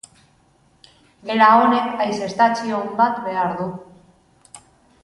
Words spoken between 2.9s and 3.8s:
bat behar du.